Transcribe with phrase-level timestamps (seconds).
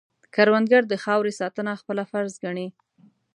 [0.35, 2.67] کروندګر د خاورې ساتنه خپله فرض ګڼي